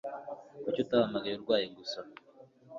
Kuki 0.63 0.79
utahamagaye 0.83 1.35
urwaye 1.35 1.65
gusa 1.77 1.99